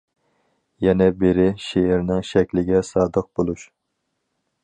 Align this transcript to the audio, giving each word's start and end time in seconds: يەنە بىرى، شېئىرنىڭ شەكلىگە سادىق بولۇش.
يەنە 0.85 1.07
بىرى، 1.23 1.45
شېئىرنىڭ 1.65 2.25
شەكلىگە 2.31 2.83
سادىق 2.89 3.31
بولۇش. 3.41 3.67